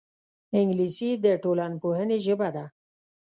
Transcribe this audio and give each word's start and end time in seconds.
انګلیسي 0.59 1.09
د 1.23 1.25
ټولنپوهنې 1.43 2.17
ژبه 2.25 2.49
ده 2.55 2.65